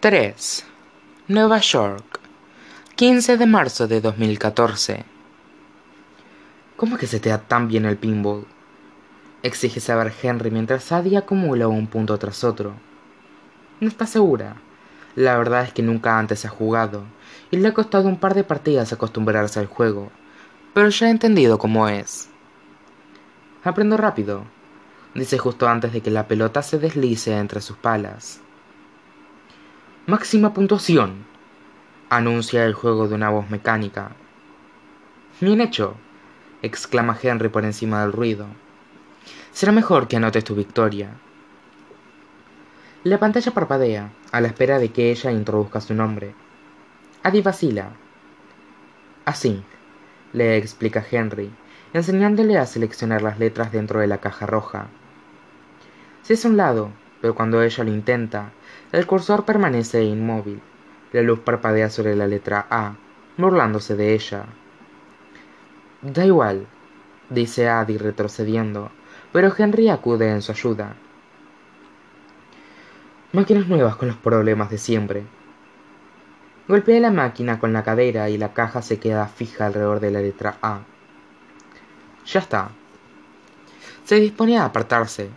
3. 0.00 0.64
Nueva 1.28 1.58
York, 1.58 2.20
15 2.96 3.36
de 3.36 3.44
marzo 3.44 3.86
de 3.86 4.00
2014. 4.00 5.04
¿Cómo 6.78 6.94
es 6.94 7.00
que 7.00 7.06
se 7.06 7.20
te 7.20 7.28
da 7.28 7.36
tan 7.36 7.68
bien 7.68 7.84
el 7.84 7.98
pinball? 7.98 8.46
Exige 9.42 9.78
saber 9.78 10.10
Henry 10.22 10.50
mientras 10.50 10.84
Sadie 10.84 11.18
acumula 11.18 11.68
un 11.68 11.86
punto 11.86 12.16
tras 12.16 12.44
otro. 12.44 12.72
No 13.80 13.88
está 13.88 14.06
segura. 14.06 14.56
La 15.16 15.36
verdad 15.36 15.64
es 15.64 15.74
que 15.74 15.82
nunca 15.82 16.18
antes 16.18 16.46
ha 16.46 16.48
jugado, 16.48 17.04
y 17.50 17.58
le 17.58 17.68
ha 17.68 17.74
costado 17.74 18.08
un 18.08 18.18
par 18.18 18.32
de 18.32 18.42
partidas 18.42 18.94
acostumbrarse 18.94 19.60
al 19.60 19.66
juego, 19.66 20.10
pero 20.72 20.88
ya 20.88 21.08
he 21.08 21.10
entendido 21.10 21.58
cómo 21.58 21.88
es. 21.88 22.30
Aprendo 23.64 23.98
rápido, 23.98 24.44
dice 25.14 25.36
justo 25.36 25.68
antes 25.68 25.92
de 25.92 26.00
que 26.00 26.10
la 26.10 26.26
pelota 26.26 26.62
se 26.62 26.78
deslice 26.78 27.36
entre 27.36 27.60
sus 27.60 27.76
palas. 27.76 28.40
Máxima 30.06 30.54
puntuación, 30.54 31.26
anuncia 32.08 32.64
el 32.64 32.72
juego 32.72 33.06
de 33.06 33.14
una 33.14 33.28
voz 33.28 33.50
mecánica. 33.50 34.12
Bien 35.40 35.60
hecho, 35.60 35.94
exclama 36.62 37.16
Henry 37.22 37.50
por 37.50 37.66
encima 37.66 38.00
del 38.00 38.12
ruido. 38.12 38.46
Será 39.52 39.72
mejor 39.72 40.08
que 40.08 40.16
anotes 40.16 40.42
tu 40.42 40.54
victoria. 40.54 41.10
La 43.04 43.18
pantalla 43.18 43.52
parpadea, 43.52 44.10
a 44.32 44.40
la 44.40 44.48
espera 44.48 44.78
de 44.78 44.88
que 44.88 45.10
ella 45.10 45.32
introduzca 45.32 45.82
su 45.82 45.94
nombre. 45.94 46.34
Adi 47.22 47.42
vacila. 47.42 47.90
Así, 49.26 49.62
le 50.32 50.56
explica 50.56 51.04
Henry, 51.08 51.50
enseñándole 51.92 52.56
a 52.56 52.64
seleccionar 52.64 53.20
las 53.20 53.38
letras 53.38 53.70
dentro 53.70 54.00
de 54.00 54.06
la 54.06 54.18
caja 54.18 54.46
roja. 54.46 54.88
Se 56.22 56.34
es 56.34 56.44
un 56.46 56.56
lado, 56.56 56.90
pero 57.20 57.34
cuando 57.34 57.62
ella 57.62 57.84
lo 57.84 57.90
intenta, 57.90 58.52
el 58.92 59.06
cursor 59.06 59.44
permanece 59.44 60.02
inmóvil. 60.02 60.60
La 61.12 61.22
luz 61.22 61.40
parpadea 61.40 61.90
sobre 61.90 62.16
la 62.16 62.26
letra 62.26 62.66
A, 62.70 62.94
burlándose 63.36 63.96
de 63.96 64.14
ella. 64.14 64.46
Da 66.02 66.24
igual, 66.24 66.66
dice 67.28 67.68
Adi 67.68 67.98
retrocediendo, 67.98 68.90
pero 69.32 69.52
Henry 69.56 69.88
acude 69.88 70.30
en 70.30 70.40
su 70.40 70.52
ayuda. 70.52 70.94
Máquinas 73.32 73.68
nuevas 73.68 73.96
con 73.96 74.08
los 74.08 74.16
problemas 74.16 74.70
de 74.70 74.78
siempre. 74.78 75.24
Golpea 76.68 77.00
la 77.00 77.10
máquina 77.10 77.58
con 77.58 77.72
la 77.72 77.82
cadera 77.82 78.28
y 78.30 78.38
la 78.38 78.54
caja 78.54 78.82
se 78.82 78.98
queda 78.98 79.26
fija 79.26 79.66
alrededor 79.66 80.00
de 80.00 80.10
la 80.10 80.20
letra 80.20 80.56
A. 80.62 80.80
Ya 82.26 82.40
está. 82.40 82.70
Se 84.04 84.16
dispone 84.16 84.58
a 84.58 84.64
apartarse, 84.64 85.30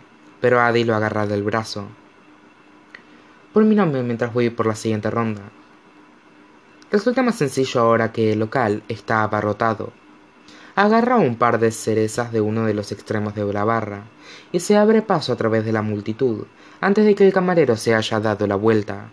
pero 0.44 0.60
Adi 0.60 0.84
lo 0.84 0.94
agarra 0.94 1.26
del 1.26 1.42
brazo. 1.42 1.86
Por 3.54 3.64
mi 3.64 3.74
nombre 3.74 4.02
mientras 4.02 4.34
voy 4.34 4.50
por 4.50 4.66
la 4.66 4.74
siguiente 4.74 5.10
ronda. 5.10 5.40
Resulta 6.92 7.22
más 7.22 7.36
sencillo 7.36 7.80
ahora 7.80 8.12
que 8.12 8.32
el 8.32 8.40
local 8.40 8.82
está 8.88 9.22
abarrotado. 9.22 9.94
Agarra 10.76 11.16
un 11.16 11.36
par 11.36 11.58
de 11.58 11.70
cerezas 11.70 12.30
de 12.30 12.42
uno 12.42 12.66
de 12.66 12.74
los 12.74 12.92
extremos 12.92 13.34
de 13.34 13.50
la 13.54 13.64
barra 13.64 14.02
y 14.52 14.60
se 14.60 14.76
abre 14.76 15.00
paso 15.00 15.32
a 15.32 15.36
través 15.36 15.64
de 15.64 15.72
la 15.72 15.80
multitud 15.80 16.44
antes 16.82 17.06
de 17.06 17.14
que 17.14 17.26
el 17.26 17.32
camarero 17.32 17.78
se 17.78 17.94
haya 17.94 18.20
dado 18.20 18.46
la 18.46 18.56
vuelta. 18.56 19.10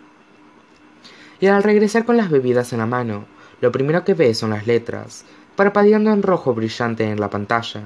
Y 1.39 1.47
al 1.47 1.63
regresar 1.63 2.03
con 2.03 2.17
las 2.17 2.29
bebidas 2.29 2.73
en 2.73 2.79
la 2.79 2.87
mano, 2.87 3.23
lo 3.61 3.71
primero 3.71 4.03
que 4.03 4.15
ve 4.15 4.33
son 4.33 4.49
las 4.49 4.67
letras, 4.67 5.23
parpadeando 5.55 6.11
en 6.11 6.23
rojo 6.23 6.53
brillante 6.53 7.05
en 7.05 7.21
la 7.21 7.29
pantalla. 7.29 7.83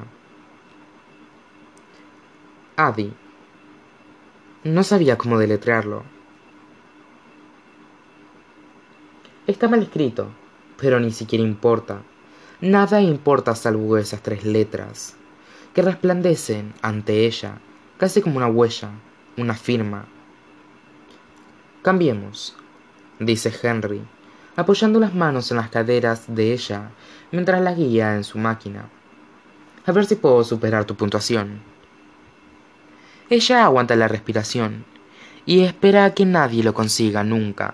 Adi. 2.76 3.14
No 4.66 4.84
sabía 4.84 5.16
cómo 5.16 5.38
deletrearlo. 5.38 6.02
Está 9.46 9.68
mal 9.68 9.84
escrito, 9.84 10.30
pero 10.76 11.00
ni 11.00 11.12
siquiera 11.12 11.46
importa. 11.46 12.02
Nada 12.62 13.00
importa 13.00 13.54
salvo 13.54 13.96
esas 13.96 14.24
tres 14.24 14.44
letras, 14.44 15.18
que 15.76 15.84
resplandecen 15.84 16.74
ante 16.82 17.28
ella, 17.28 17.60
casi 18.00 18.24
como 18.24 18.38
una 18.38 18.48
huella, 18.48 18.90
una 19.38 19.54
firma. 19.54 20.08
Cambiemos, 21.84 22.56
dice 23.20 23.54
Henry, 23.62 24.02
apoyando 24.56 25.00
las 25.00 25.14
manos 25.14 25.52
en 25.52 25.58
las 25.58 25.70
caderas 25.70 26.24
de 26.28 26.54
ella 26.54 26.90
mientras 27.32 27.62
la 27.62 27.76
guía 27.76 28.16
en 28.16 28.24
su 28.24 28.40
máquina. 28.40 28.90
A 29.86 29.92
ver 29.92 30.08
si 30.08 30.16
puedo 30.16 30.44
superar 30.44 30.86
tu 30.86 30.96
puntuación. 30.96 31.75
Ella 33.28 33.66
aguanta 33.66 33.96
la 33.96 34.08
respiración 34.08 34.86
y 35.48 35.62
espera 35.62 36.06
a 36.06 36.14
que 36.14 36.26
nadie 36.26 36.64
lo 36.64 36.76
consiga 36.76 37.24
nunca. 37.24 37.74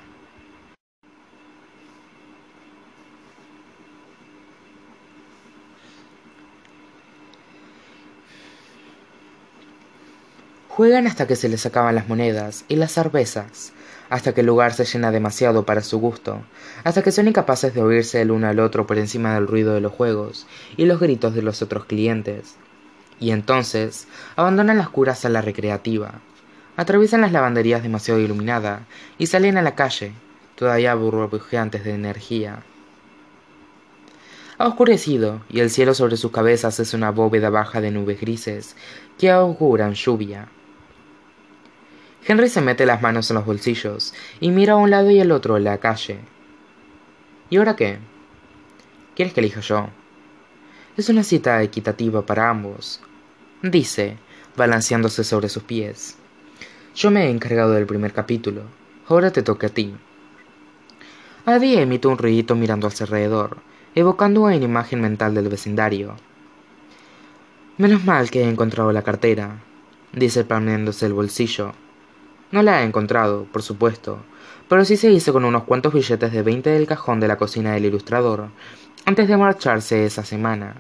Juegan 10.69 11.05
hasta 11.05 11.27
que 11.27 11.35
se 11.35 11.49
les 11.49 11.65
acaban 11.65 11.95
las 11.95 12.07
monedas 12.07 12.63
y 12.69 12.77
las 12.77 12.93
cervezas, 12.93 13.73
hasta 14.09 14.33
que 14.33 14.39
el 14.39 14.47
lugar 14.47 14.73
se 14.73 14.85
llena 14.85 15.11
demasiado 15.11 15.65
para 15.65 15.81
su 15.81 15.99
gusto, 15.99 16.41
hasta 16.85 17.03
que 17.03 17.11
son 17.11 17.27
incapaces 17.27 17.73
de 17.73 17.81
oírse 17.81 18.21
el 18.21 18.31
uno 18.31 18.47
al 18.47 18.61
otro 18.61 18.87
por 18.87 18.97
encima 18.97 19.33
del 19.33 19.47
ruido 19.47 19.73
de 19.73 19.81
los 19.81 19.91
juegos 19.91 20.47
y 20.77 20.85
los 20.85 21.01
gritos 21.01 21.35
de 21.35 21.41
los 21.41 21.61
otros 21.61 21.83
clientes. 21.85 22.55
Y 23.21 23.31
entonces 23.31 24.07
abandonan 24.35 24.79
las 24.79 24.89
curas 24.89 25.23
a 25.23 25.29
la 25.29 25.41
recreativa, 25.41 26.15
atraviesan 26.75 27.21
las 27.21 27.31
lavanderías 27.31 27.83
demasiado 27.83 28.19
iluminadas 28.19 28.81
y 29.19 29.27
salen 29.27 29.57
a 29.57 29.61
la 29.61 29.75
calle, 29.75 30.11
todavía 30.55 30.95
burbujeantes 30.95 31.83
de 31.83 31.93
energía. 31.93 32.63
Ha 34.57 34.67
oscurecido 34.67 35.41
y 35.49 35.59
el 35.59 35.69
cielo 35.69 35.93
sobre 35.93 36.17
sus 36.17 36.31
cabezas 36.31 36.79
es 36.79 36.93
una 36.93 37.11
bóveda 37.11 37.49
baja 37.49 37.79
de 37.79 37.91
nubes 37.91 38.19
grises 38.19 38.75
que 39.17 39.29
auguran 39.29 39.93
lluvia. 39.93 40.49
Henry 42.25 42.49
se 42.49 42.61
mete 42.61 42.85
las 42.85 43.01
manos 43.01 43.29
en 43.29 43.35
los 43.35 43.45
bolsillos 43.45 44.13
y 44.39 44.49
mira 44.49 44.73
a 44.73 44.77
un 44.77 44.89
lado 44.89 45.11
y 45.11 45.19
al 45.19 45.31
otro 45.31 45.55
de 45.55 45.61
la 45.61 45.77
calle. 45.77 46.19
¿Y 47.51 47.57
ahora 47.57 47.75
qué? 47.75 47.99
¿Quieres 49.15 49.33
que 49.33 49.41
elija 49.41 49.61
yo? 49.61 49.89
Es 50.97 51.09
una 51.09 51.23
cita 51.23 51.61
equitativa 51.63 52.25
para 52.25 52.49
ambos, 52.49 53.01
dice, 53.61 54.17
balanceándose 54.57 55.23
sobre 55.23 55.49
sus 55.49 55.63
pies. 55.63 56.17
Yo 56.95 57.11
me 57.11 57.25
he 57.25 57.29
encargado 57.29 57.71
del 57.71 57.85
primer 57.85 58.13
capítulo. 58.13 58.63
Ahora 59.07 59.31
te 59.31 59.43
toca 59.43 59.67
a 59.67 59.69
ti. 59.69 59.93
Adi 61.45 61.77
emite 61.77 62.07
un 62.07 62.17
ruidito 62.17 62.55
mirando 62.55 62.87
hacia 62.87 63.05
alrededor, 63.05 63.57
evocando 63.95 64.41
una 64.41 64.55
imagen 64.55 65.01
mental 65.01 65.33
del 65.33 65.49
vecindario. 65.49 66.15
Menos 67.77 68.03
mal 68.03 68.29
que 68.29 68.41
he 68.41 68.49
encontrado 68.49 68.91
la 68.91 69.01
cartera, 69.01 69.61
dice 70.13 70.43
palmeándose 70.43 71.05
el 71.05 71.13
bolsillo. 71.13 71.73
No 72.51 72.61
la 72.61 72.81
he 72.81 72.85
encontrado, 72.85 73.45
por 73.45 73.63
supuesto, 73.63 74.19
pero 74.67 74.85
sí 74.85 74.97
se 74.97 75.11
hizo 75.11 75.33
con 75.33 75.45
unos 75.45 75.63
cuantos 75.63 75.93
billetes 75.93 76.31
de 76.31 76.43
veinte 76.43 76.69
del 76.69 76.87
cajón 76.87 77.19
de 77.19 77.27
la 77.27 77.37
cocina 77.37 77.73
del 77.73 77.85
ilustrador, 77.85 78.49
antes 79.05 79.27
de 79.27 79.37
marcharse 79.37 80.05
esa 80.05 80.23
semana. 80.23 80.75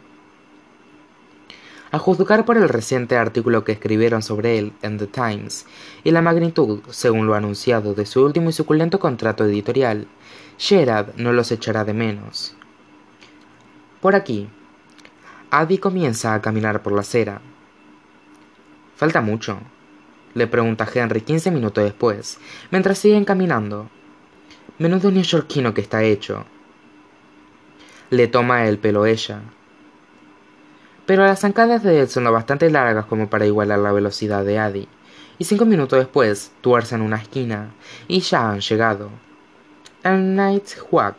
A 1.93 1.99
juzgar 1.99 2.45
por 2.45 2.55
el 2.55 2.69
reciente 2.69 3.17
artículo 3.17 3.65
que 3.65 3.73
escribieron 3.73 4.21
sobre 4.21 4.57
él 4.57 4.71
en 4.81 4.97
The 4.97 5.07
Times 5.07 5.65
y 6.05 6.11
la 6.11 6.21
magnitud, 6.21 6.79
según 6.89 7.27
lo 7.27 7.35
anunciado, 7.35 7.93
de 7.93 8.05
su 8.05 8.23
último 8.23 8.49
y 8.49 8.53
suculento 8.53 8.97
contrato 8.97 9.43
editorial, 9.43 10.07
Gerard 10.57 11.15
no 11.17 11.33
los 11.33 11.51
echará 11.51 11.83
de 11.83 11.93
menos. 11.93 12.55
Por 13.99 14.15
aquí, 14.15 14.47
Adi 15.49 15.79
comienza 15.79 16.33
a 16.33 16.41
caminar 16.41 16.81
por 16.81 16.93
la 16.93 17.01
acera. 17.01 17.41
Falta 18.95 19.19
mucho, 19.19 19.59
le 20.33 20.47
pregunta 20.47 20.87
Henry 20.93 21.19
quince 21.19 21.51
minutos 21.51 21.83
después, 21.83 22.39
mientras 22.71 22.99
siguen 22.99 23.25
caminando. 23.25 23.89
Menudo 24.79 25.11
neoyorquino 25.11 25.73
que 25.73 25.81
está 25.81 26.03
hecho. 26.03 26.45
Le 28.11 28.29
toma 28.29 28.65
el 28.65 28.79
pelo 28.79 29.05
ella. 29.05 29.41
Pero 31.05 31.25
las 31.25 31.39
zancadas 31.41 31.83
de 31.83 32.01
él 32.01 32.07
son 32.07 32.25
bastante 32.25 32.69
largas 32.69 33.05
como 33.05 33.29
para 33.29 33.45
igualar 33.45 33.79
la 33.79 33.91
velocidad 33.91 34.45
de 34.45 34.59
Adi, 34.59 34.87
y 35.39 35.45
cinco 35.45 35.65
minutos 35.65 35.99
después 35.99 36.51
tuercen 36.61 37.01
una 37.01 37.17
esquina 37.17 37.71
y 38.07 38.19
ya 38.21 38.49
han 38.49 38.59
llegado. 38.59 39.09
El 40.03 40.35
Night 40.35 40.69
Walk 40.91 41.15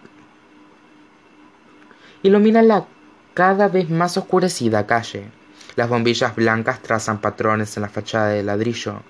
ilumina 2.23 2.63
la 2.63 2.87
cada 3.35 3.69
vez 3.69 3.91
más 3.91 4.17
oscurecida 4.17 4.87
calle. 4.87 5.31
Las 5.75 5.89
bombillas 5.89 6.37
blancas 6.37 6.81
trazan 6.81 7.21
patrones 7.21 7.77
en 7.77 7.83
la 7.83 7.89
fachada 7.89 8.29
de 8.29 8.43
ladrillo, 8.43 9.03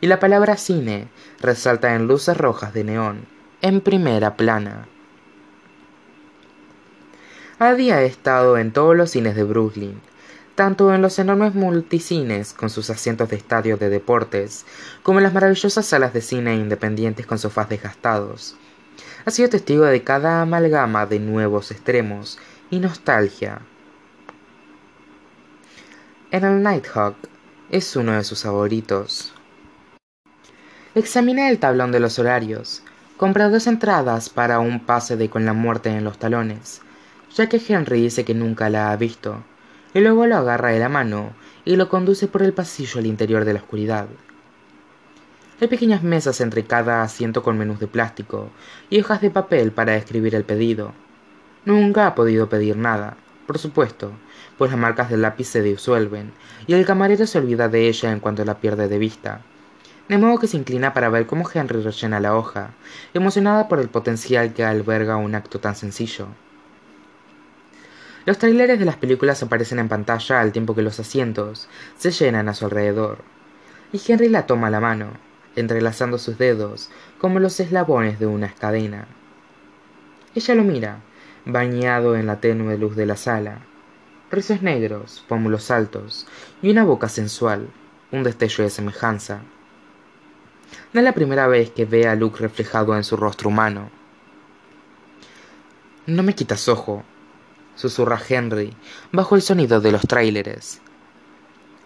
y 0.00 0.06
la 0.06 0.18
palabra 0.18 0.56
cine 0.56 1.08
resalta 1.40 1.94
en 1.94 2.06
luces 2.06 2.36
rojas 2.36 2.72
de 2.72 2.84
neón, 2.84 3.26
en 3.60 3.80
primera 3.80 4.36
plana. 4.36 4.88
Adi 7.58 7.90
ha 7.90 8.02
estado 8.02 8.56
en 8.56 8.72
todos 8.72 8.96
los 8.96 9.10
cines 9.10 9.36
de 9.36 9.44
Brooklyn, 9.44 10.00
tanto 10.56 10.92
en 10.94 11.02
los 11.02 11.18
enormes 11.18 11.54
multicines 11.54 12.54
con 12.54 12.70
sus 12.70 12.88
asientos 12.88 13.28
de 13.28 13.36
estadio 13.36 13.76
de 13.76 13.90
deportes, 13.90 14.64
como 15.02 15.18
en 15.18 15.24
las 15.24 15.34
maravillosas 15.34 15.84
salas 15.84 16.14
de 16.14 16.22
cine 16.22 16.56
independientes 16.56 17.26
con 17.26 17.38
sofás 17.38 17.68
desgastados. 17.68 18.56
Ha 19.26 19.30
sido 19.30 19.50
testigo 19.50 19.84
de 19.84 20.02
cada 20.02 20.40
amalgama 20.40 21.04
de 21.04 21.20
nuevos 21.20 21.70
extremos 21.70 22.38
y 22.70 22.80
nostalgia. 22.80 23.60
En 26.30 26.44
el 26.44 26.62
Nighthawk 26.62 27.16
es 27.70 27.94
uno 27.94 28.12
de 28.12 28.24
sus 28.24 28.42
favoritos. 28.42 29.34
Examina 30.94 31.50
el 31.50 31.58
tablón 31.58 31.92
de 31.92 32.00
los 32.00 32.18
horarios. 32.18 32.82
Compra 33.18 33.50
dos 33.50 33.66
entradas 33.66 34.30
para 34.30 34.58
un 34.58 34.80
pase 34.80 35.18
de 35.18 35.28
Con 35.28 35.44
la 35.44 35.52
muerte 35.52 35.90
en 35.90 36.04
los 36.04 36.18
talones, 36.18 36.80
ya 37.34 37.46
que 37.48 37.60
Henry 37.66 38.00
dice 38.00 38.24
que 38.24 38.34
nunca 38.34 38.70
la 38.70 38.90
ha 38.90 38.96
visto 38.96 39.44
y 39.96 40.00
luego 40.00 40.26
lo 40.26 40.36
agarra 40.36 40.72
de 40.72 40.78
la 40.78 40.90
mano 40.90 41.32
y 41.64 41.76
lo 41.76 41.88
conduce 41.88 42.28
por 42.28 42.42
el 42.42 42.52
pasillo 42.52 43.00
al 43.00 43.06
interior 43.06 43.46
de 43.46 43.54
la 43.54 43.60
oscuridad. 43.60 44.06
Hay 45.58 45.68
pequeñas 45.68 46.02
mesas 46.02 46.42
entre 46.42 46.64
cada 46.64 47.00
asiento 47.00 47.42
con 47.42 47.56
menús 47.56 47.80
de 47.80 47.86
plástico 47.86 48.50
y 48.90 49.00
hojas 49.00 49.22
de 49.22 49.30
papel 49.30 49.72
para 49.72 49.96
escribir 49.96 50.34
el 50.34 50.44
pedido. 50.44 50.92
Nunca 51.64 52.06
ha 52.06 52.14
podido 52.14 52.46
pedir 52.50 52.76
nada, 52.76 53.16
por 53.46 53.56
supuesto, 53.56 54.12
pues 54.58 54.70
las 54.70 54.78
marcas 54.78 55.08
del 55.08 55.22
lápiz 55.22 55.46
se 55.46 55.62
disuelven 55.62 56.30
y 56.66 56.74
el 56.74 56.84
camarero 56.84 57.26
se 57.26 57.38
olvida 57.38 57.70
de 57.70 57.88
ella 57.88 58.12
en 58.12 58.20
cuanto 58.20 58.44
la 58.44 58.60
pierde 58.60 58.88
de 58.88 58.98
vista. 58.98 59.40
De 60.10 60.18
modo 60.18 60.38
que 60.38 60.46
se 60.46 60.58
inclina 60.58 60.92
para 60.92 61.08
ver 61.08 61.26
cómo 61.26 61.48
Henry 61.50 61.80
rellena 61.80 62.20
la 62.20 62.36
hoja, 62.36 62.72
emocionada 63.14 63.66
por 63.66 63.80
el 63.80 63.88
potencial 63.88 64.52
que 64.52 64.62
alberga 64.62 65.16
un 65.16 65.34
acto 65.34 65.58
tan 65.58 65.74
sencillo. 65.74 66.26
Los 68.26 68.38
tráileres 68.38 68.80
de 68.80 68.84
las 68.84 68.96
películas 68.96 69.40
aparecen 69.44 69.78
en 69.78 69.88
pantalla 69.88 70.40
al 70.40 70.50
tiempo 70.50 70.74
que 70.74 70.82
los 70.82 70.98
asientos 70.98 71.68
se 71.96 72.10
llenan 72.10 72.48
a 72.48 72.54
su 72.54 72.64
alrededor, 72.64 73.18
y 73.92 74.00
Henry 74.04 74.28
la 74.28 74.46
toma 74.46 74.68
la 74.68 74.80
mano, 74.80 75.12
entrelazando 75.54 76.18
sus 76.18 76.36
dedos 76.36 76.90
como 77.18 77.38
los 77.38 77.60
eslabones 77.60 78.18
de 78.18 78.26
una 78.26 78.52
cadena. 78.52 79.06
Ella 80.34 80.56
lo 80.56 80.64
mira, 80.64 80.98
bañado 81.44 82.16
en 82.16 82.26
la 82.26 82.40
tenue 82.40 82.76
luz 82.76 82.96
de 82.96 83.06
la 83.06 83.16
sala. 83.16 83.60
Rizos 84.32 84.60
negros, 84.60 85.24
pómulos 85.28 85.70
altos 85.70 86.26
y 86.62 86.70
una 86.70 86.82
boca 86.82 87.08
sensual, 87.08 87.68
un 88.10 88.24
destello 88.24 88.64
de 88.64 88.70
semejanza. 88.70 89.42
No 90.92 90.98
es 90.98 91.04
la 91.04 91.12
primera 91.12 91.46
vez 91.46 91.70
que 91.70 91.84
ve 91.84 92.08
a 92.08 92.16
Luke 92.16 92.40
reflejado 92.40 92.96
en 92.96 93.04
su 93.04 93.16
rostro 93.16 93.50
humano. 93.50 93.88
No 96.06 96.24
me 96.24 96.34
quitas 96.34 96.68
ojo, 96.68 97.04
susurra 97.76 98.20
Henry 98.28 98.74
bajo 99.12 99.36
el 99.36 99.42
sonido 99.42 99.80
de 99.80 99.92
los 99.92 100.02
tráileres. 100.02 100.80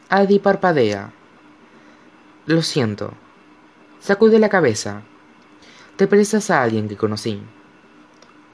Adi 0.08 0.38
parpadea. 0.38 1.12
Lo 2.46 2.62
siento. 2.62 3.12
Sacude 4.00 4.38
la 4.38 4.48
cabeza. 4.48 5.02
Te 5.96 6.06
pareces 6.06 6.50
a 6.50 6.62
alguien 6.62 6.88
que 6.88 6.96
conocí. 6.96 7.42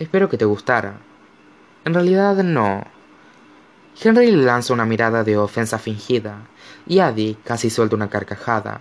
Espero 0.00 0.28
que 0.28 0.36
te 0.36 0.44
gustara. 0.44 0.98
En 1.84 1.94
realidad 1.94 2.42
no. 2.42 2.82
Henry 4.02 4.30
le 4.30 4.44
lanza 4.44 4.74
una 4.74 4.84
mirada 4.84 5.24
de 5.24 5.38
ofensa 5.38 5.78
fingida, 5.78 6.48
y 6.86 6.98
Adi 6.98 7.38
casi 7.44 7.70
suelta 7.70 7.96
una 7.96 8.10
carcajada. 8.10 8.80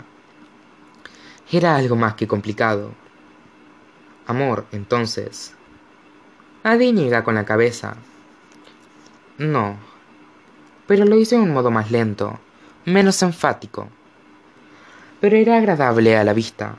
Era 1.52 1.76
algo 1.76 1.96
más 1.96 2.16
que 2.16 2.28
complicado. 2.28 2.94
Amor, 4.28 4.66
entonces. 4.72 5.54
Adi 6.64 6.92
niega 6.92 7.24
con 7.24 7.36
la 7.36 7.46
cabeza, 7.46 7.96
no. 9.38 9.78
Pero 10.88 11.06
lo 11.06 11.18
hizo 11.18 11.36
de 11.36 11.42
un 11.42 11.54
modo 11.54 11.72
más 11.72 11.92
lento, 11.92 12.40
menos 12.86 13.22
enfático. 13.22 13.90
Pero 15.20 15.36
era 15.36 15.58
agradable 15.58 16.16
a 16.16 16.24
la 16.24 16.34
vista. 16.34 16.76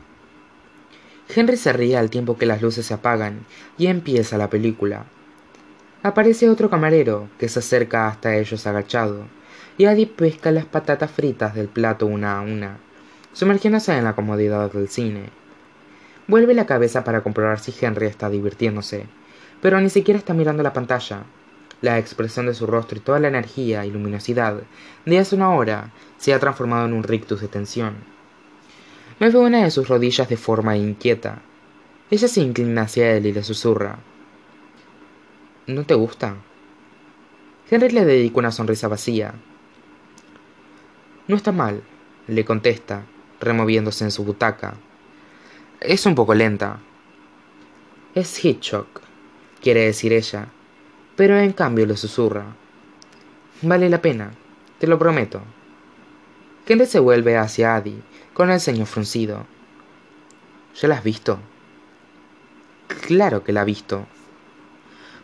Henry 1.34 1.56
se 1.56 1.72
ríe 1.72 1.96
al 1.96 2.08
tiempo 2.08 2.38
que 2.38 2.46
las 2.46 2.62
luces 2.62 2.86
se 2.86 2.94
apagan 2.94 3.40
y 3.76 3.88
empieza 3.88 4.38
la 4.38 4.48
película. 4.48 5.04
Aparece 6.02 6.48
otro 6.48 6.70
camarero 6.70 7.28
que 7.38 7.48
se 7.48 7.58
acerca 7.58 8.06
hasta 8.06 8.36
ellos 8.36 8.66
agachado, 8.66 9.24
y 9.76 9.86
Adi 9.86 10.06
pesca 10.06 10.50
las 10.52 10.64
patatas 10.64 11.10
fritas 11.10 11.54
del 11.54 11.68
plato 11.68 12.06
una 12.06 12.38
a 12.38 12.42
una, 12.42 12.78
sumergiéndose 13.32 13.96
en 13.96 14.04
la 14.04 14.14
comodidad 14.14 14.72
del 14.72 14.88
cine. 14.88 15.30
Vuelve 16.28 16.54
la 16.54 16.66
cabeza 16.66 17.04
para 17.04 17.22
comprobar 17.22 17.58
si 17.58 17.74
Henry 17.78 18.06
está 18.06 18.30
divirtiéndose, 18.30 19.06
pero 19.60 19.80
ni 19.80 19.90
siquiera 19.90 20.18
está 20.18 20.32
mirando 20.32 20.62
la 20.62 20.72
pantalla. 20.72 21.24
La 21.82 21.98
expresión 21.98 22.46
de 22.46 22.54
su 22.54 22.66
rostro 22.66 22.96
y 22.96 23.00
toda 23.00 23.20
la 23.20 23.28
energía 23.28 23.84
y 23.84 23.90
luminosidad 23.90 24.62
de 25.04 25.18
hace 25.18 25.36
una 25.36 25.50
hora 25.50 25.92
se 26.16 26.32
ha 26.32 26.38
transformado 26.38 26.86
en 26.86 26.94
un 26.94 27.02
rictus 27.02 27.40
de 27.40 27.48
tensión. 27.48 27.96
ve 29.20 29.36
una 29.36 29.64
de 29.64 29.70
sus 29.70 29.88
rodillas 29.88 30.28
de 30.28 30.38
forma 30.38 30.76
inquieta. 30.76 31.42
Ella 32.10 32.28
se 32.28 32.40
inclina 32.40 32.82
hacia 32.82 33.12
él 33.12 33.26
y 33.26 33.32
le 33.32 33.42
susurra. 33.42 33.98
¿No 35.66 35.84
te 35.84 35.94
gusta? 35.94 36.36
Henry 37.70 37.90
le 37.90 38.04
dedica 38.04 38.38
una 38.38 38.52
sonrisa 38.52 38.88
vacía. 38.88 39.34
No 41.28 41.36
está 41.36 41.52
mal, 41.52 41.82
le 42.28 42.44
contesta, 42.44 43.04
removiéndose 43.40 44.04
en 44.04 44.12
su 44.12 44.24
butaca. 44.24 44.74
Es 45.80 46.06
un 46.06 46.14
poco 46.14 46.34
lenta. 46.34 46.78
Es 48.14 48.42
Hitchcock, 48.42 49.02
quiere 49.60 49.80
decir 49.80 50.12
ella, 50.12 50.48
pero 51.16 51.38
en 51.38 51.52
cambio 51.52 51.86
le 51.86 51.96
susurra. 51.96 52.44
Vale 53.62 53.88
la 53.88 54.02
pena, 54.02 54.32
te 54.78 54.86
lo 54.86 54.98
prometo. 54.98 55.40
Kende 56.66 56.86
se 56.86 56.98
vuelve 56.98 57.36
hacia 57.36 57.74
Adi, 57.74 58.02
con 58.34 58.50
el 58.50 58.60
ceño 58.60 58.86
fruncido. 58.86 59.46
¿Ya 60.80 60.88
la 60.88 60.96
has 60.96 61.04
visto? 61.04 61.38
Claro 63.06 63.42
que 63.42 63.52
la 63.52 63.62
ha 63.62 63.64
visto. 63.64 64.06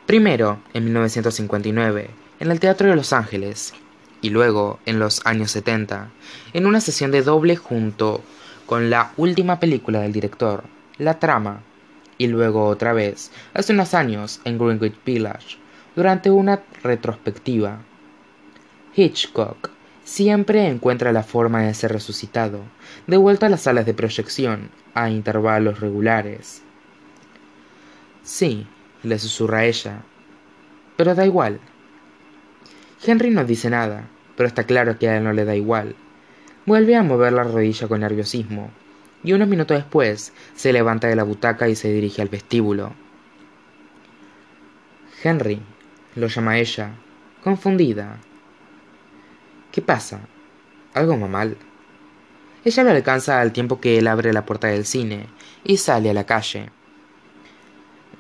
Primero, 0.06 0.60
en 0.72 0.84
1959, 0.84 2.10
en 2.40 2.50
el 2.50 2.58
Teatro 2.58 2.88
de 2.88 2.96
Los 2.96 3.12
Ángeles, 3.12 3.74
y 4.20 4.30
luego, 4.30 4.78
en 4.86 4.98
los 4.98 5.24
años 5.26 5.50
70, 5.50 6.10
en 6.52 6.66
una 6.66 6.80
sesión 6.80 7.10
de 7.10 7.22
doble 7.22 7.56
junto 7.56 8.22
con 8.66 8.88
la 8.88 9.12
última 9.16 9.60
película 9.60 10.00
del 10.00 10.12
director, 10.12 10.64
La 10.96 11.18
Trama, 11.18 11.62
y 12.18 12.28
luego 12.28 12.66
otra 12.66 12.92
vez, 12.92 13.30
hace 13.52 13.72
unos 13.72 13.94
años, 13.94 14.40
en 14.44 14.58
Greenwich 14.58 14.96
Village, 15.04 15.58
durante 15.94 16.30
una 16.30 16.62
retrospectiva. 16.82 17.80
Hitchcock 18.94 19.70
siempre 20.04 20.66
encuentra 20.66 21.12
la 21.12 21.22
forma 21.22 21.62
de 21.62 21.74
ser 21.74 21.92
resucitado, 21.92 22.60
de 23.06 23.16
vuelta 23.16 23.46
a 23.46 23.48
las 23.48 23.62
salas 23.62 23.86
de 23.86 23.94
proyección, 23.94 24.70
a 24.94 25.10
intervalos 25.10 25.80
regulares. 25.80 26.62
Sí, 28.22 28.66
le 29.02 29.18
susurra 29.18 29.64
ella, 29.64 30.02
pero 30.96 31.14
da 31.14 31.26
igual. 31.26 31.60
Henry 33.04 33.30
no 33.30 33.44
dice 33.44 33.70
nada, 33.70 34.08
pero 34.36 34.46
está 34.46 34.64
claro 34.64 34.98
que 34.98 35.08
a 35.08 35.16
él 35.16 35.24
no 35.24 35.32
le 35.32 35.44
da 35.44 35.56
igual. 35.56 35.96
Vuelve 36.66 36.94
a 36.96 37.02
mover 37.02 37.32
la 37.32 37.42
rodilla 37.42 37.88
con 37.88 38.00
nerviosismo, 38.00 38.70
y 39.24 39.32
unos 39.32 39.48
minutos 39.48 39.76
después 39.76 40.32
se 40.54 40.72
levanta 40.72 41.08
de 41.08 41.16
la 41.16 41.24
butaca 41.24 41.68
y 41.68 41.74
se 41.74 41.92
dirige 41.92 42.22
al 42.22 42.28
vestíbulo. 42.28 42.92
Henry, 45.24 45.60
lo 46.14 46.26
llama 46.26 46.58
ella, 46.58 46.92
confundida. 47.42 48.18
¿Qué 49.70 49.80
pasa? 49.80 50.20
¿Algo 50.92 51.18
va 51.18 51.28
mal? 51.28 51.56
Ella 52.64 52.84
lo 52.84 52.90
alcanza 52.90 53.40
al 53.40 53.52
tiempo 53.52 53.80
que 53.80 53.98
él 53.98 54.06
abre 54.06 54.32
la 54.32 54.44
puerta 54.44 54.68
del 54.68 54.84
cine 54.84 55.26
y 55.64 55.78
sale 55.78 56.10
a 56.10 56.14
la 56.14 56.24
calle. 56.24 56.70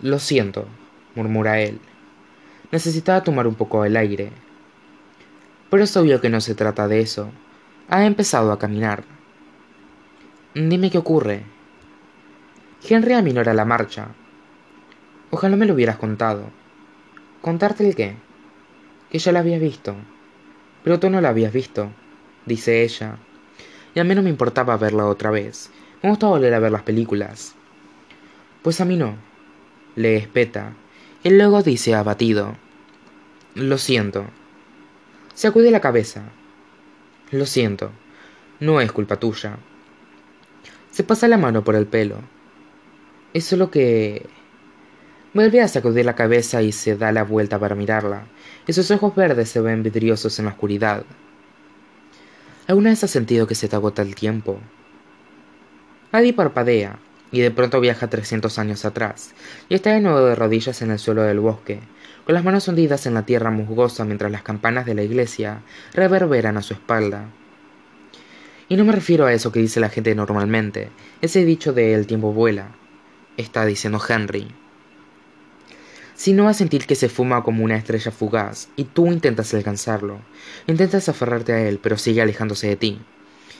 Lo 0.00 0.18
siento, 0.18 0.66
murmura 1.14 1.60
él. 1.60 1.78
Necesitaba 2.70 3.22
tomar 3.22 3.46
un 3.46 3.54
poco 3.54 3.84
el 3.84 3.96
aire. 3.96 4.32
Pero 5.70 5.84
es 5.84 5.96
obvio 5.96 6.20
que 6.20 6.30
no 6.30 6.40
se 6.40 6.54
trata 6.54 6.88
de 6.88 7.00
eso. 7.00 7.30
Ha 7.88 8.06
empezado 8.06 8.50
a 8.50 8.58
caminar. 8.58 9.04
Dime 10.54 10.90
qué 10.90 10.98
ocurre. 10.98 11.44
Henry 12.88 13.12
aminora 13.12 13.54
la 13.54 13.64
marcha. 13.64 14.08
Ojalá 15.30 15.56
me 15.56 15.66
lo 15.66 15.74
hubieras 15.74 15.98
contado. 15.98 16.61
¿Contarte 17.42 17.86
el 17.86 17.96
qué? 17.96 18.14
Que 19.10 19.18
ya 19.18 19.32
la 19.32 19.40
habías 19.40 19.60
visto. 19.60 19.96
Pero 20.84 21.00
tú 21.00 21.10
no 21.10 21.20
la 21.20 21.30
habías 21.30 21.52
visto, 21.52 21.90
dice 22.46 22.84
ella. 22.84 23.18
Y 23.94 24.00
a 24.00 24.04
mí 24.04 24.14
no 24.14 24.22
me 24.22 24.30
importaba 24.30 24.76
verla 24.76 25.06
otra 25.06 25.30
vez. 25.30 25.70
Me 26.02 26.08
gusta 26.08 26.28
volver 26.28 26.54
a 26.54 26.60
ver 26.60 26.70
las 26.72 26.82
películas. 26.82 27.56
Pues 28.62 28.80
a 28.80 28.84
mí 28.84 28.96
no. 28.96 29.16
Le 29.96 30.16
espeta. 30.16 30.74
Y 31.24 31.30
luego 31.30 31.62
dice 31.62 31.94
abatido. 31.94 32.56
Lo 33.54 33.76
siento. 33.76 34.24
Sacude 35.34 35.72
la 35.72 35.80
cabeza. 35.80 36.22
Lo 37.32 37.44
siento. 37.44 37.90
No 38.60 38.80
es 38.80 38.92
culpa 38.92 39.16
tuya. 39.18 39.58
Se 40.92 41.02
pasa 41.02 41.26
la 41.26 41.38
mano 41.38 41.64
por 41.64 41.74
el 41.74 41.86
pelo. 41.86 42.18
Es 43.34 43.44
solo 43.44 43.70
que... 43.70 44.26
Vuelve 45.34 45.62
a 45.62 45.68
sacudir 45.68 46.04
la 46.04 46.14
cabeza 46.14 46.60
y 46.60 46.72
se 46.72 46.94
da 46.94 47.10
la 47.10 47.24
vuelta 47.24 47.58
para 47.58 47.74
mirarla, 47.74 48.26
y 48.66 48.74
sus 48.74 48.90
ojos 48.90 49.14
verdes 49.14 49.48
se 49.48 49.62
ven 49.62 49.82
vidriosos 49.82 50.38
en 50.38 50.44
la 50.44 50.50
oscuridad. 50.50 51.04
¿Alguna 52.66 52.90
vez 52.90 53.02
has 53.02 53.10
sentido 53.10 53.46
que 53.46 53.54
se 53.54 53.66
te 53.66 53.74
agota 53.74 54.02
el 54.02 54.14
tiempo? 54.14 54.58
Adi 56.12 56.32
parpadea, 56.32 56.98
y 57.30 57.40
de 57.40 57.50
pronto 57.50 57.80
viaja 57.80 58.10
300 58.10 58.58
años 58.58 58.84
atrás, 58.84 59.32
y 59.70 59.74
está 59.74 59.94
de 59.94 60.00
nuevo 60.00 60.20
de 60.20 60.34
rodillas 60.34 60.82
en 60.82 60.90
el 60.90 60.98
suelo 60.98 61.22
del 61.22 61.40
bosque, 61.40 61.80
con 62.26 62.34
las 62.34 62.44
manos 62.44 62.68
hundidas 62.68 63.06
en 63.06 63.14
la 63.14 63.24
tierra 63.24 63.50
musgosa 63.50 64.04
mientras 64.04 64.30
las 64.30 64.42
campanas 64.42 64.84
de 64.84 64.94
la 64.94 65.02
iglesia 65.02 65.62
reverberan 65.94 66.58
a 66.58 66.62
su 66.62 66.74
espalda. 66.74 67.24
Y 68.68 68.76
no 68.76 68.84
me 68.84 68.92
refiero 68.92 69.24
a 69.24 69.32
eso 69.32 69.50
que 69.50 69.60
dice 69.60 69.80
la 69.80 69.88
gente 69.88 70.14
normalmente, 70.14 70.90
ese 71.22 71.42
dicho 71.46 71.72
de 71.72 71.94
el 71.94 72.06
tiempo 72.06 72.34
vuela, 72.34 72.72
está 73.38 73.64
diciendo 73.64 73.98
Henry. 74.06 74.48
Sino 76.14 76.48
a 76.48 76.54
sentir 76.54 76.86
que 76.86 76.94
se 76.94 77.08
fuma 77.08 77.42
como 77.42 77.64
una 77.64 77.76
estrella 77.76 78.10
fugaz 78.10 78.68
y 78.76 78.84
tú 78.84 79.06
intentas 79.06 79.54
alcanzarlo, 79.54 80.20
intentas 80.66 81.08
aferrarte 81.08 81.52
a 81.52 81.60
él, 81.68 81.80
pero 81.82 81.96
sigue 81.98 82.22
alejándose 82.22 82.68
de 82.68 82.76
ti. 82.76 83.00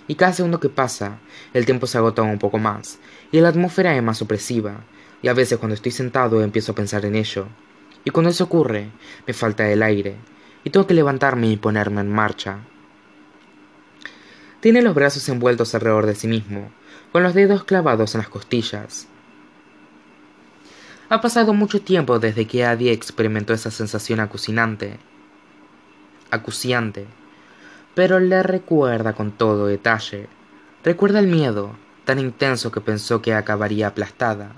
Y 0.08 0.16
cada 0.16 0.32
segundo 0.32 0.60
que 0.60 0.68
pasa, 0.68 1.18
el 1.54 1.64
tiempo 1.64 1.86
se 1.86 1.98
agota 1.98 2.22
un 2.22 2.38
poco 2.38 2.58
más, 2.58 2.98
y 3.30 3.40
la 3.40 3.48
atmósfera 3.48 3.96
es 3.96 4.02
más 4.02 4.20
opresiva, 4.20 4.84
y 5.22 5.28
a 5.28 5.34
veces 5.34 5.58
cuando 5.58 5.74
estoy 5.74 5.92
sentado 5.92 6.42
empiezo 6.42 6.72
a 6.72 6.74
pensar 6.74 7.04
en 7.04 7.14
ello. 7.14 7.46
Y 8.04 8.10
cuando 8.10 8.30
eso 8.30 8.44
ocurre, 8.44 8.90
me 9.26 9.32
falta 9.32 9.70
el 9.70 9.82
aire, 9.82 10.16
y 10.64 10.70
tengo 10.70 10.86
que 10.86 10.94
levantarme 10.94 11.48
y 11.48 11.56
ponerme 11.56 12.00
en 12.00 12.12
marcha. 12.12 12.58
Tiene 14.60 14.82
los 14.82 14.94
brazos 14.94 15.28
envueltos 15.28 15.74
alrededor 15.74 16.06
de 16.06 16.14
sí 16.14 16.26
mismo, 16.28 16.70
con 17.12 17.22
los 17.22 17.34
dedos 17.34 17.64
clavados 17.64 18.14
en 18.14 18.20
las 18.20 18.28
costillas. 18.28 19.08
Ha 21.12 21.20
pasado 21.20 21.52
mucho 21.52 21.82
tiempo 21.82 22.18
desde 22.18 22.46
que 22.46 22.64
Adi 22.64 22.88
experimentó 22.88 23.52
esa 23.52 23.70
sensación 23.70 24.18
acucinante. 24.18 24.98
Acuciante 26.30 27.06
pero 27.94 28.18
le 28.18 28.42
recuerda 28.42 29.12
con 29.12 29.32
todo 29.32 29.66
detalle. 29.66 30.26
Recuerda 30.82 31.18
el 31.18 31.26
miedo, 31.26 31.76
tan 32.06 32.18
intenso 32.18 32.72
que 32.72 32.80
pensó 32.80 33.20
que 33.20 33.34
acabaría 33.34 33.88
aplastada. 33.88 34.52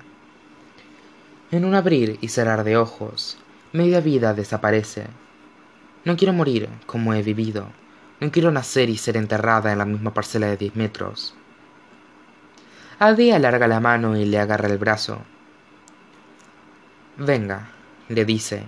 En 1.50 1.64
un 1.64 1.74
abrir 1.74 2.18
y 2.20 2.28
cerrar 2.28 2.62
de 2.62 2.76
ojos, 2.76 3.36
media 3.72 4.00
vida 4.00 4.34
desaparece. 4.34 5.08
No 6.04 6.16
quiero 6.16 6.32
morir 6.32 6.68
como 6.86 7.14
he 7.14 7.22
vivido. 7.24 7.66
No 8.20 8.30
quiero 8.30 8.52
nacer 8.52 8.88
y 8.88 8.96
ser 8.96 9.16
enterrada 9.16 9.72
en 9.72 9.78
la 9.78 9.84
misma 9.84 10.14
parcela 10.14 10.46
de 10.46 10.56
diez 10.56 10.76
metros. 10.76 11.34
Adi 13.00 13.32
alarga 13.32 13.66
la 13.66 13.80
mano 13.80 14.16
y 14.16 14.24
le 14.24 14.38
agarra 14.38 14.68
el 14.68 14.78
brazo. 14.78 15.20
Venga, 17.16 17.68
le 18.08 18.24
dice, 18.24 18.64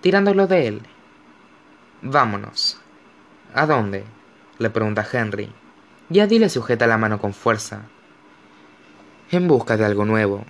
tirándolo 0.00 0.46
de 0.46 0.68
él. 0.68 0.82
Vámonos. 2.02 2.80
¿A 3.54 3.66
dónde? 3.66 4.04
le 4.58 4.70
pregunta 4.70 5.06
Henry. 5.10 5.52
Y 6.10 6.38
le 6.38 6.48
sujeta 6.48 6.86
la 6.86 6.98
mano 6.98 7.20
con 7.20 7.34
fuerza. 7.34 7.82
En 9.30 9.48
busca 9.48 9.76
de 9.76 9.84
algo 9.84 10.04
nuevo, 10.04 10.44